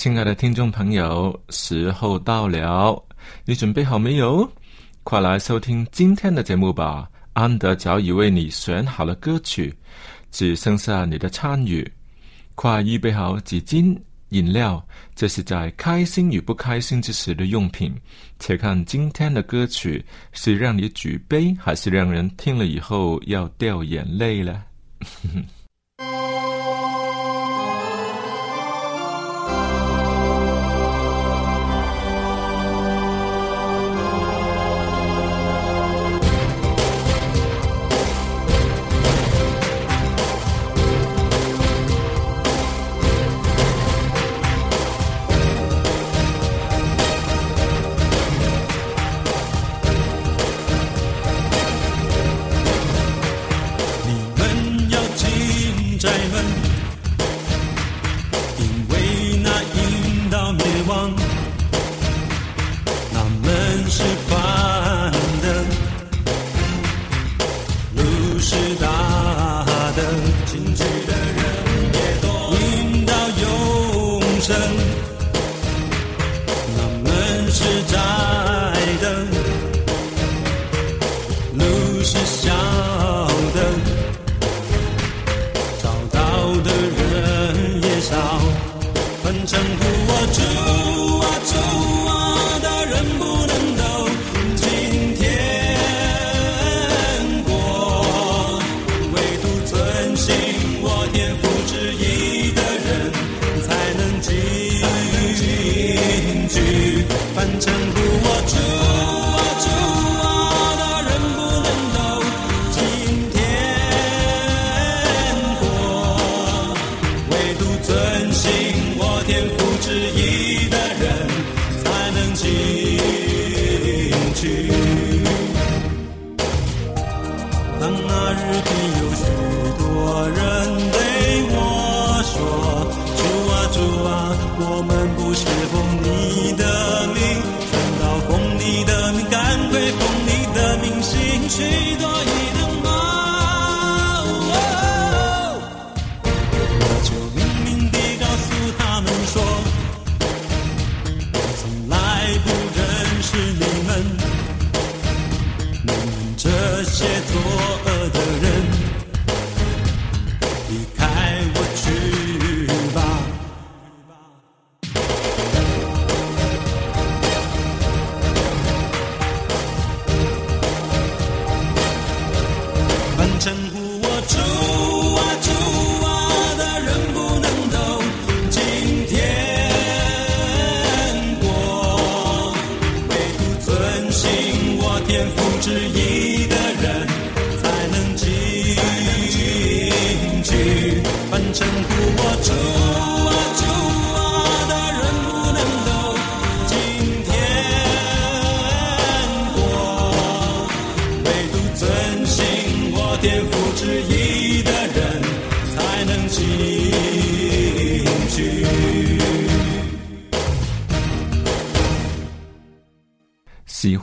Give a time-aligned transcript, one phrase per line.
[0.00, 3.04] 亲爱的听众朋友，时候到了，
[3.44, 4.50] 你准备好没有？
[5.04, 7.06] 快来收听今天的节目吧！
[7.34, 9.76] 安德早已为你选好了歌曲，
[10.30, 11.86] 只剩下你的参与。
[12.54, 13.94] 快预备好纸巾、
[14.30, 14.82] 饮料，
[15.14, 17.94] 这是在开心与不开心之时的用品。
[18.38, 24.64] 且看今天的歌曲是让你举杯，还是让人听了以后要掉眼泪了？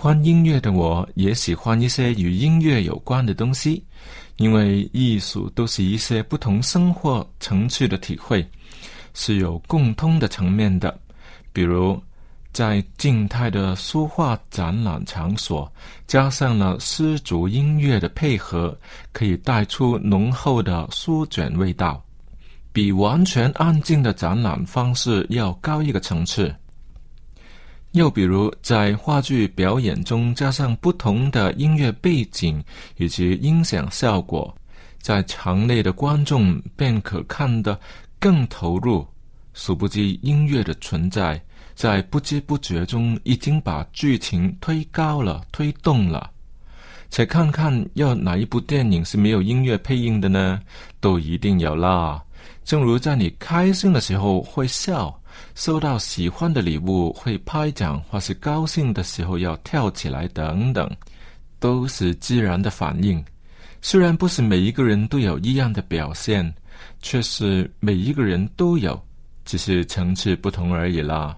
[0.08, 3.84] 欢音乐的我，也喜欢一些与音乐有关的东西，
[4.38, 8.48] 因为艺术都是一些不同生活层次的体会，
[9.14, 10.98] 是有共通的层面的。
[11.52, 12.02] 比如，
[12.54, 15.70] 在静态的书画展览场所，
[16.08, 18.80] 加上了丝竹音乐的配合，
[19.12, 22.02] 可以带出浓厚的书卷味道，
[22.72, 26.56] 比完全安静的展览方式要高一个层次。
[27.98, 32.64] 又比如，在话剧表演中加上不同的音乐背景
[32.98, 34.56] 以及音响效果，
[35.02, 37.78] 在场内的观众便可看得
[38.20, 39.04] 更投入。
[39.56, 41.42] 殊不知，音乐的存在
[41.74, 46.30] 在不知不觉中已经把剧情推高了、推动了。
[47.10, 50.62] 且看看，要哪一部电影是没有音乐配音的呢？
[51.00, 52.24] 都一定有啦。
[52.64, 55.17] 正如在你开心的时候会笑。
[55.56, 60.90] 收到喜欢的礼物会拍掌，或是高兴的时候要跳起来，等等，
[61.60, 63.24] 都是自然的反应。
[63.82, 66.54] 虽然不是每一个人都有一样的表现，
[67.02, 69.00] 却是每一个人都有，
[69.46, 71.38] 只是层次不同而已啦。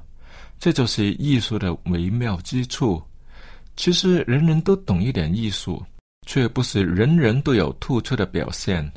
[0.59, 3.01] 这就是艺术的微妙之处。
[3.75, 5.81] 其实人人都懂一点艺术，
[6.25, 8.89] 却不是人人都有突出的表现。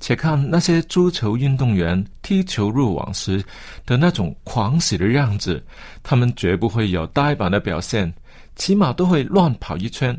[0.00, 3.44] 且看那些足球运动员踢球入网时
[3.86, 5.62] 的那种狂喜的样子，
[6.02, 8.12] 他们绝不会有呆板的表现，
[8.56, 10.18] 起码都会乱跑一圈。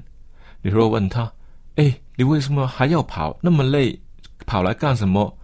[0.61, 1.29] 你若问他
[1.75, 3.37] ：“哎，你为什么还要跑？
[3.41, 3.99] 那么累，
[4.45, 5.35] 跑来干什么？”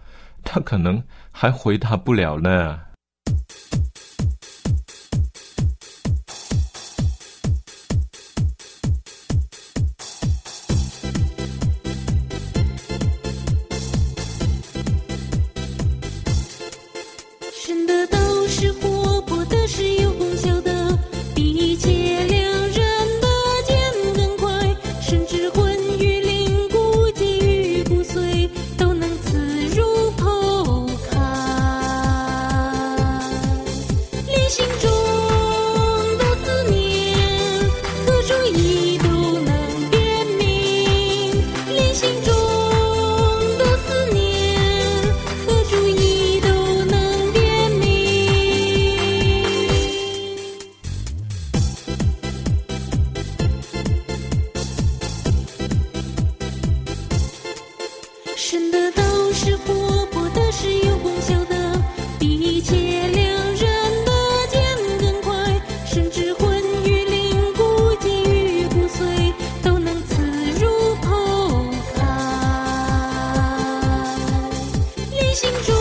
[0.44, 1.02] 他可能
[1.32, 2.78] 还回答不了呢。
[75.40, 75.77] 当一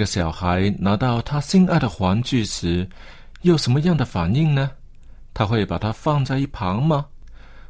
[0.00, 2.88] 个小孩拿到他心爱的玩具时，
[3.42, 4.70] 有什么样的反应呢？
[5.34, 7.04] 他会把它放在一旁吗？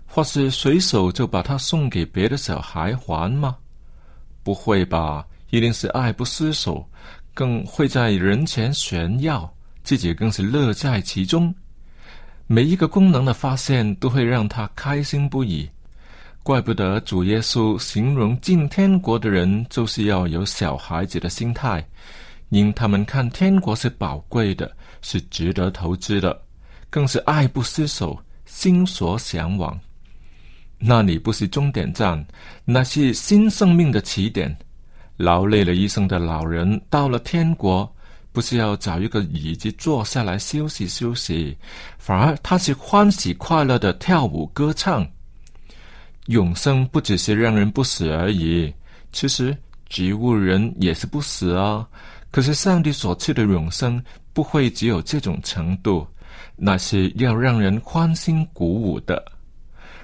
[0.06, 3.56] 或是随手就把它送给别的小孩玩吗？
[4.44, 6.88] 不会吧，一定是爱不释手，
[7.34, 11.52] 更会在人前炫耀，自己更是乐在其中。
[12.46, 15.68] 每一个功能的发现都会让他开心不已。
[16.42, 21.86] 怪不得主耶稣形容进天国的人，就是要有小孩子的心态，
[22.50, 24.70] 因他们看天国是宝贵的，
[25.02, 26.40] 是值得投资的，
[26.90, 29.78] 更是爱不释手，心所向往。
[30.78, 32.24] 那里不是终点站，
[32.64, 34.54] 那是新生命的起点。
[35.16, 37.90] 劳累了一生的老人到了天国，
[38.32, 41.56] 不是要找一个椅子坐下来休息休息，
[41.98, 45.06] 反而他是欢喜快乐的跳舞歌唱。
[46.26, 48.72] 永生不只是让人不死而已，
[49.12, 49.56] 其实
[49.88, 51.86] 植物人也是不死啊。
[52.30, 56.06] 可是上帝所赐的永生不会只有这种程度，
[56.56, 59.22] 那是要让人欢欣鼓舞的。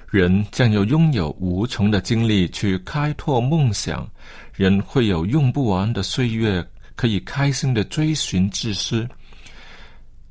[0.09, 4.09] 人将要拥有无穷的精力去开拓梦想，
[4.53, 6.65] 人会有用不完的岁月
[6.95, 9.07] 可以开心的追寻自私。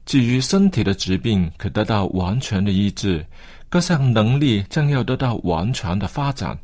[0.07, 3.25] 至于身体的疾病可得到完全的医治，
[3.69, 6.59] 各项能力将要得到完全的发展，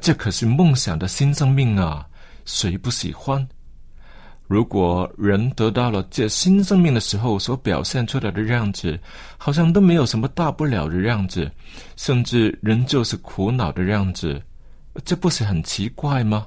[0.00, 2.06] 这可是梦想的新生命啊！
[2.44, 3.46] 谁不喜欢？
[4.48, 8.98] 如果人得到了这新生命的时候所表现出来的样子，
[9.36, 11.50] 好像都没有什么大不了的样子，
[11.96, 14.40] 甚至仍旧是苦恼的样子，
[15.04, 16.46] 这不是很奇怪吗？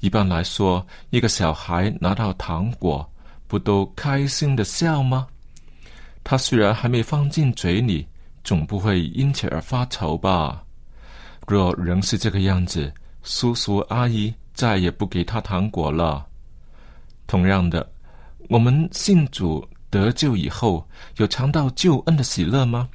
[0.00, 3.10] 一般来说，一个小孩拿到糖果，
[3.48, 5.26] 不都开心的笑吗？
[6.22, 8.06] 他虽然还没放进嘴里，
[8.44, 10.62] 总不会因此而发愁吧？
[11.46, 12.92] 若仍是这个样子，
[13.24, 16.24] 叔叔阿姨再也不给他糖果了。
[17.26, 17.90] 同样的，
[18.48, 22.88] 我们信主得救以后，有尝到救恩的喜乐吗？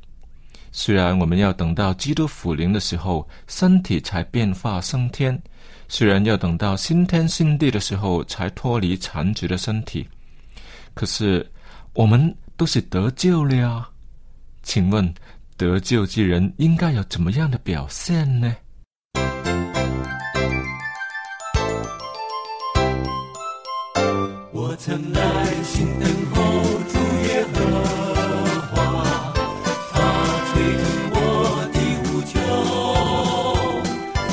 [0.71, 5.36] 虽然我们要等到基督复临的时候，身体才变化升天；
[5.88, 10.07] 虽然要等到新天新地的时候，才脱离残疾的身体，
[10.93, 11.50] 可是
[11.93, 13.89] 我们都是得救了呀。
[14.62, 15.12] 请问，
[15.57, 18.55] 得救之人应该有怎么样的表现呢？
[24.81, 25.19] 曾耐
[25.62, 26.41] 心等候
[26.88, 26.95] 主
[27.27, 27.57] 耶和
[28.71, 28.77] 华，
[29.91, 29.93] 他
[30.48, 30.81] 垂听
[31.12, 31.17] 我
[31.74, 32.33] 的呼求，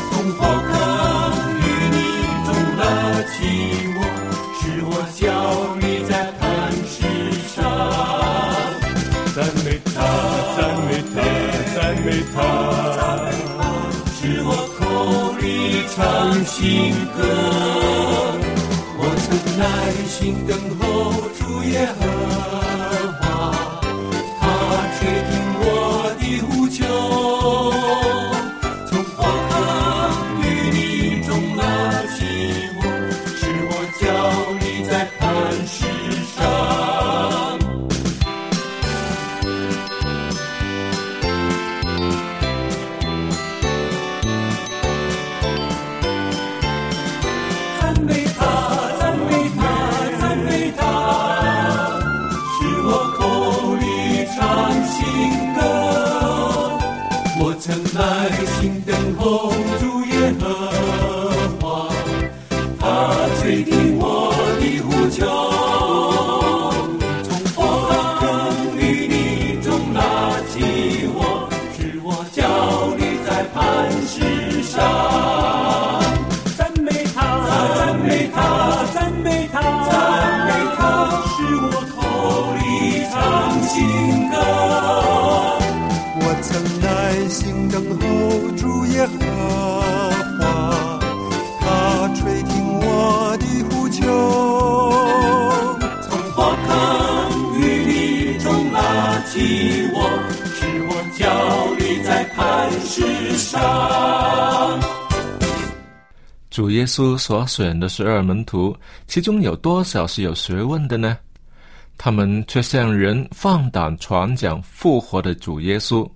[0.09, 0.71] 从火坑
[1.59, 1.99] 淤泥
[2.47, 2.49] 中
[2.79, 2.81] 拉
[3.33, 3.37] 起
[3.97, 3.99] 我，
[4.55, 5.21] 使我脚
[5.81, 6.41] 立在磐
[6.87, 6.95] 石
[7.49, 7.59] 上。
[9.35, 9.99] 赞美他，
[10.57, 11.17] 赞美他，
[11.75, 12.39] 赞美他，
[14.15, 14.49] 使我
[14.79, 14.81] 口
[15.41, 15.45] 里
[15.93, 15.97] 唱
[16.45, 16.55] 新
[17.17, 17.86] 歌。
[19.59, 22.16] 耐心等候主耶和
[83.77, 84.37] 情歌
[86.23, 89.19] 我曾耐心等候主耶和
[90.41, 90.99] 花
[91.61, 94.01] 它吹听我的呼求。
[96.01, 99.97] 从花坑雨里中拉起我
[100.55, 104.81] 使我焦虑在磐石上。
[106.51, 108.75] 主耶稣所选的十二门徒
[109.07, 111.19] 其中有多少是有学问的呢？
[111.99, 116.09] 他们却向人放胆传讲复活的主耶稣，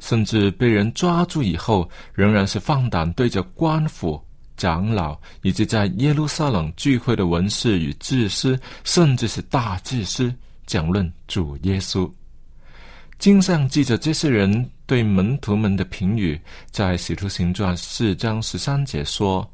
[0.00, 4.22] 甚至被人抓住以后，仍然是放胆对着官府、
[4.56, 10.32] 长老以及在耶路撒冷聚会的文士与祭司，甚至是大祭司
[10.66, 12.10] 讲论主耶稣。
[13.18, 16.38] 经上记着这些人对门徒们的评语，
[16.70, 19.48] 在使徒行传四章十三节说。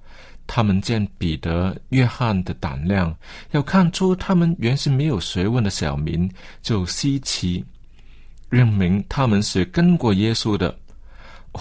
[0.52, 3.16] 他们见彼得、约翰的胆量，
[3.52, 6.28] 要看出他们原是没有学问的小民，
[6.60, 7.64] 就稀奇，
[8.48, 10.76] 认明他们是跟过耶稣的。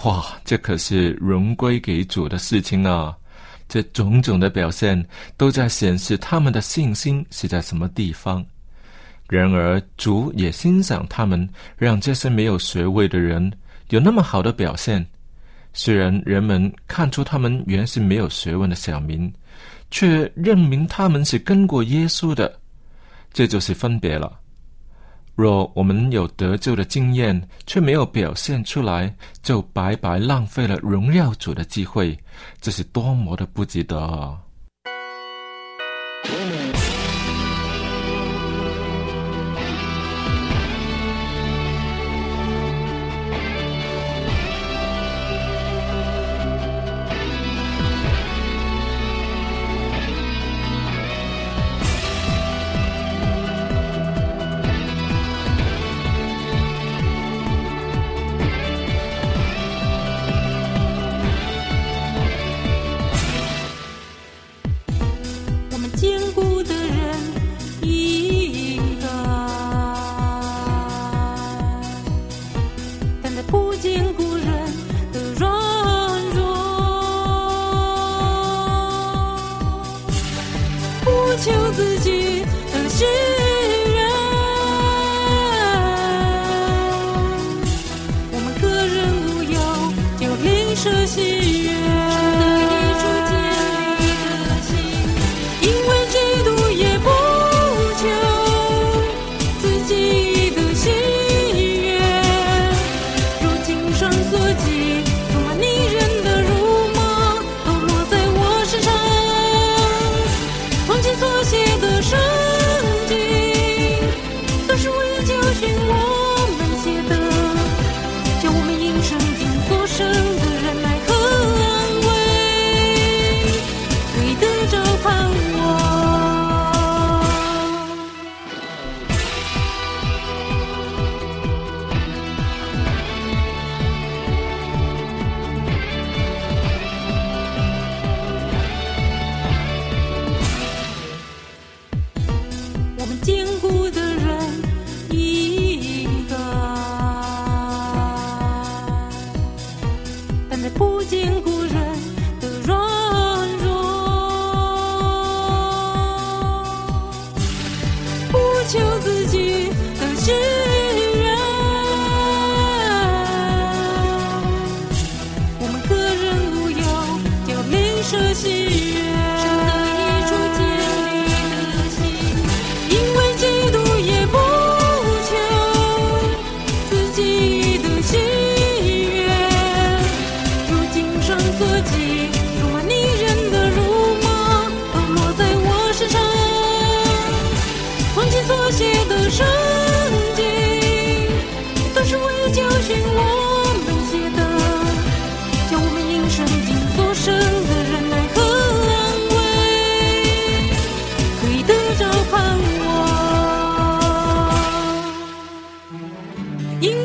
[0.02, 3.16] 哇，这可是荣归给主的事情啊！
[3.68, 5.06] 这种种的表现，
[5.36, 8.44] 都在显示他们的信心是在什么地方。
[9.28, 13.52] 然而，主也欣赏他们，让这些没有学位的人
[13.90, 15.06] 有那么好的表现。
[15.72, 19.32] 虽然人们看出他们原是没有学问的小民，
[19.90, 22.58] 却认明他们是跟过耶稣的，
[23.32, 24.38] 这就是分别了。
[25.36, 32.18] 若我们有得救的经验，却没有表现出来，就白白浪费了荣耀主的机会，
[32.60, 33.98] 这是多么的不值得！
[33.98, 34.38] 啊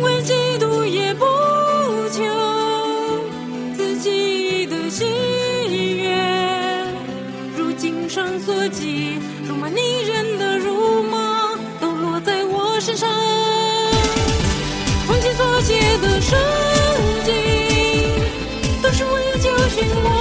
[0.05, 1.25] 为嫉妒也不
[2.11, 2.21] 求
[3.75, 5.03] 自己的喜
[5.97, 6.15] 悦，
[7.57, 13.09] 如经上所记，辱骂你人的辱骂都落在我身上。
[15.07, 16.37] 从前所写的圣
[17.25, 17.33] 经，
[18.83, 20.14] 都是为教训我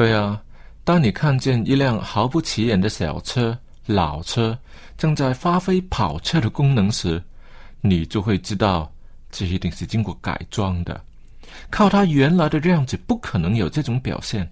[0.00, 0.42] 对啊，
[0.82, 4.58] 当你看见一辆毫不起眼的小车、老车
[4.96, 7.22] 正在发挥跑车的功能时，
[7.82, 8.90] 你就会知道
[9.30, 10.98] 这一定是经过改装的。
[11.68, 14.50] 靠它原来的样子，不可能有这种表现。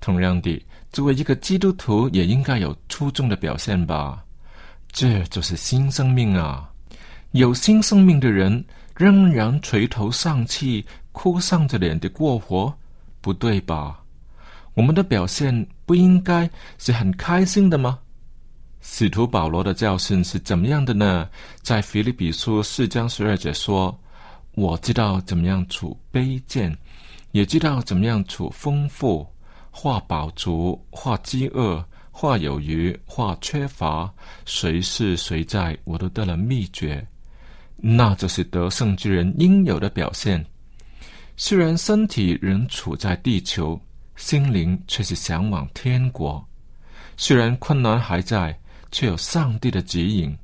[0.00, 4.24] 同样的，作为一个基督徒，也应该有出众的表现吧。
[4.90, 6.66] 这就是新生命啊！
[7.32, 8.64] 有新生命的人
[8.96, 12.74] 仍然垂头丧气、哭丧着脸的过活，
[13.20, 14.00] 不对吧？
[14.74, 17.98] 我们的表现不应该是很开心的吗？
[18.80, 21.28] 使徒保罗的教训是怎么样的呢？
[21.62, 23.96] 在腓利比书四章十二节说
[24.56, 26.76] ：“我知道怎么样处卑贱，
[27.30, 29.26] 也知道怎么样处丰富，
[29.70, 34.12] 或饱足，或饥饿，或有余，或缺乏，
[34.44, 37.06] 谁是谁在，我都得了秘诀。
[37.76, 40.44] 那就是得胜之人应有的表现。
[41.36, 43.80] 虽然身体仍处在地球。”
[44.16, 46.44] 心灵却是向往天国。
[47.16, 48.58] 虽然困难还在，
[48.90, 50.36] 却有上帝的指引。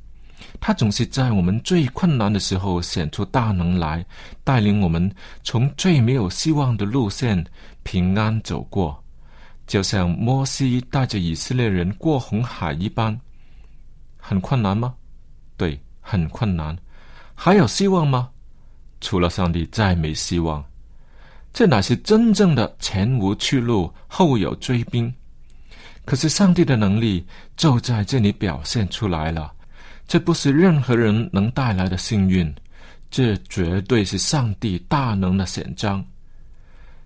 [0.59, 4.05] 他总是在我们最困难的时候显出大能来，
[4.43, 5.11] 带领我们
[5.43, 7.45] 从最没有希望的路线
[7.83, 9.03] 平安走过，
[9.67, 13.19] 就像摩西带着以色列人过红海一般。
[14.17, 14.95] 很困难吗？
[15.57, 16.77] 对，很困难。
[17.35, 18.29] 还有希望吗？
[19.01, 20.63] 除了上帝，再没希望。
[21.53, 25.13] 这乃是真正的前无去路，后有追兵。
[26.05, 27.25] 可是上帝的能力
[27.57, 29.53] 就在这里表现出来了。
[30.09, 32.53] 这不是任何人能带来的幸运，
[33.11, 36.05] 这绝对是上帝大能的显彰。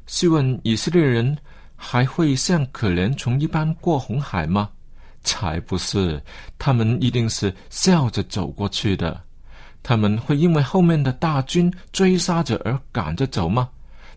[0.07, 1.37] 试问以色列人
[1.77, 4.71] 还会像可怜虫一般过红海吗？
[5.23, 6.23] 才不是，
[6.59, 9.21] 他们一定是笑着走过去的。
[9.83, 13.69] 他们会因为后面的大军追杀着而赶着走吗？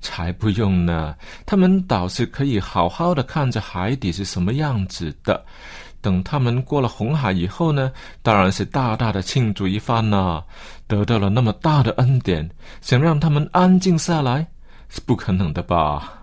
[0.02, 5.44] 才不用呢，他们倒是可以好好的看着海底是什么样子的。
[6.00, 10.44] 等他们过了红海以后呢，当然是大大的庆祝一番呐。
[10.88, 12.50] 得到了那么大的恩典，
[12.82, 14.48] 想让他们安静下来，
[14.88, 16.17] 是不可能的吧？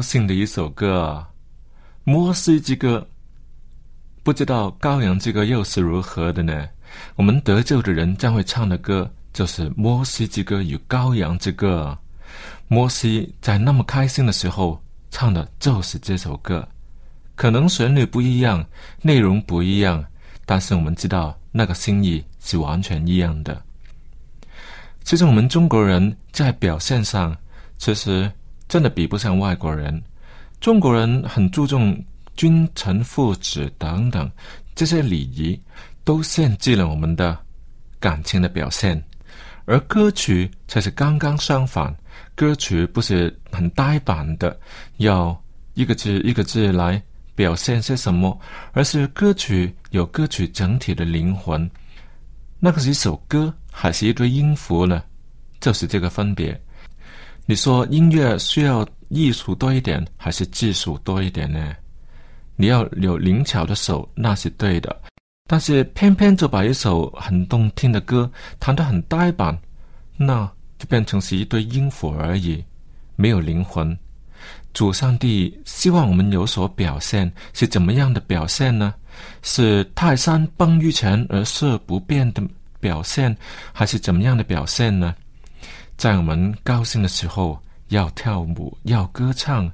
[0.00, 1.28] 高兴的一首歌啊！
[2.04, 3.06] 摩西之歌，
[4.22, 6.66] 不知道羔羊之歌又是如何的呢？
[7.16, 11.98] 我们得救的人将会唱的歌，就是摩西之歌与羔羊之歌。
[12.66, 16.66] 摩西在那么开心的时候唱的就是这首歌，
[17.34, 18.64] 可能旋律不一样，
[19.02, 20.02] 内容不一样，
[20.46, 23.62] 但是我们知道那个心意是完全一样的。
[25.04, 27.36] 其实我们中国人在表现上，
[27.76, 28.32] 其实
[28.70, 30.00] 真的比不上外国人。
[30.60, 32.00] 中国人很注重
[32.36, 34.30] 君臣父子等等
[34.76, 35.60] 这些礼仪，
[36.04, 37.36] 都限制了我们的
[37.98, 39.02] 感情的表现。
[39.64, 41.92] 而歌曲才是刚刚相反，
[42.36, 44.56] 歌曲不是很呆板的，
[44.98, 45.36] 要
[45.74, 47.02] 一个字一个字来
[47.34, 48.38] 表现些什么，
[48.72, 51.68] 而是歌曲有歌曲整体的灵魂。
[52.60, 55.02] 那个是一首歌，还是一堆音符呢？
[55.60, 56.58] 就是这个分别。
[57.50, 61.74] 你说音乐需要艺术多一点，还是技术多一点呢？
[62.54, 64.96] 你要有灵巧的手，那是对的。
[65.48, 69.58] 但是偏偏就把一首很动听的歌弹得很呆板，
[70.16, 72.64] 那就变成是一堆音符而已，
[73.16, 73.98] 没有灵魂。
[74.72, 78.94] 主上帝希望我们有所表现，是怎么样的表现呢？
[79.42, 82.40] 是泰山崩于前而色不变的
[82.78, 83.36] 表现，
[83.72, 85.12] 还是怎么样的表现呢？
[86.00, 89.70] 在我们高兴的时候要跳舞要歌唱，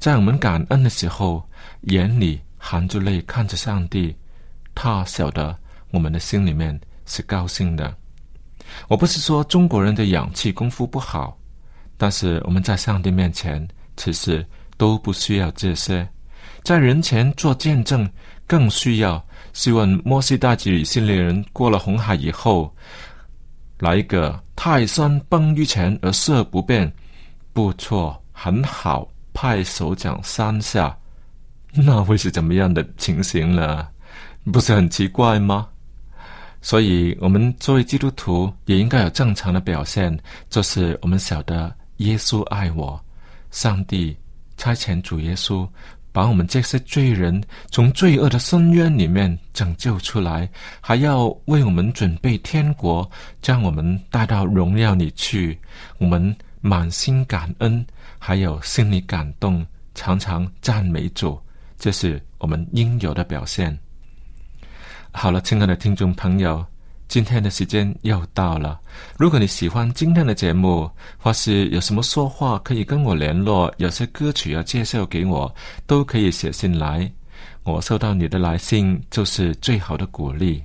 [0.00, 1.48] 在我们感恩的时候
[1.82, 4.12] 眼里含着泪看着上帝，
[4.74, 5.56] 他晓得
[5.92, 7.96] 我们的心里面是高兴的。
[8.88, 11.38] 我不是说中国人的氧气功夫不好，
[11.96, 13.64] 但是我们在上帝面前
[13.96, 14.44] 其实
[14.76, 16.08] 都不需要这些，
[16.64, 18.10] 在人前做见证。
[18.48, 22.74] 更需要希望摩西带着以色列人过了红海以后，
[23.78, 26.92] 来一个泰山崩于前而色不变，
[27.52, 30.96] 不错，很好，拍手掌三下，
[31.72, 33.86] 那会是怎么样的情形呢？
[34.52, 35.68] 不是很奇怪吗？
[36.60, 40.18] 所以，我们作为基督徒也应该有正常的表现，
[40.50, 43.00] 就是我们晓得耶稣爱我，
[43.52, 44.16] 上帝
[44.56, 45.68] 差遣主耶稣。
[46.12, 50.48] 把我们这些罪人从罪恶的深渊里面拯救出来，
[50.80, 53.08] 还要为我们准备天国，
[53.40, 55.58] 将我们带到荣耀里去。
[55.98, 57.84] 我们满心感恩，
[58.18, 61.40] 还有心里感动，常常赞美主，
[61.78, 63.78] 这是我们应有的表现。
[65.12, 66.64] 好了，亲爱的听众朋友。
[67.08, 68.78] 今天的时间又到了。
[69.16, 75.52] 如果你喜欢今天的节目，或是有什么说话可以跟我联络，有些歌曲要介绍给我，
[75.86, 77.10] 都可以写信来。
[77.62, 80.62] 我收到你的来信就是最好的鼓励。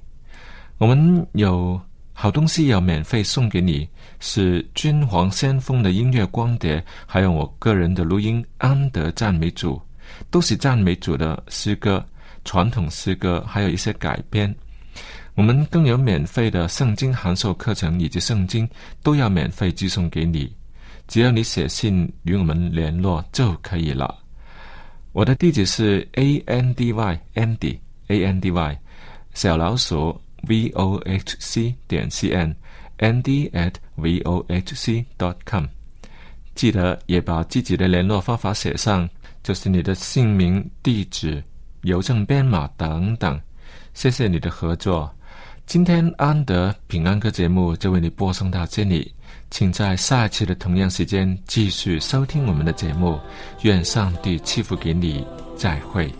[0.78, 1.80] 我们有
[2.12, 3.88] 好东西要免费送给你，
[4.20, 9.76] 是君皇先锋的音乐光碟，还有我个人的录音《安德赞美主》，
[10.30, 12.06] 都是赞美主的诗歌，
[12.44, 14.54] 传统诗歌，还有一些改编。
[15.36, 18.70] 我们更有免费的圣经函授课程，以及圣经
[19.02, 20.52] 都要免费寄送给你，
[21.08, 24.20] 只要你写信与我们联络就可以了。
[25.12, 28.80] 我的地址是 a n d y andy a n d y
[29.34, 32.56] 小老鼠 v o h c 点 c n
[33.00, 35.66] andy at v o h c dot com。
[36.54, 39.10] 记得也把自己的联络方法写上，
[39.42, 41.44] 就是你的姓名、地址、
[41.82, 43.40] 邮政编码等等。
[43.96, 45.12] 谢谢你的合作。
[45.66, 49.12] 今天安德平安歌节目就为你播送到这里，
[49.50, 53.20] 请在下一期的同样时间继续收听我们的节目。
[53.62, 56.14] 愿上帝赐福给你，再会。